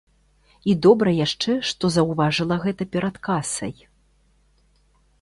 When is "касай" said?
3.31-3.75